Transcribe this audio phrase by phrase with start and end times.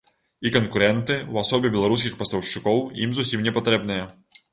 [0.49, 4.09] І канкурэнты ў асобе беларускіх пастаўшчыкоў ім зусім не патрэбныя.